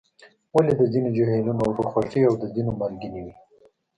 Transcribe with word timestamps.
ولې 0.55 0.73
د 0.79 0.81
ځینو 0.93 1.09
جهیلونو 1.15 1.61
اوبه 1.65 1.83
خوږې 1.89 2.21
او 2.29 2.33
د 2.41 2.43
ځینو 2.53 2.71
مالګینې 2.79 3.21
وي؟ 3.25 3.33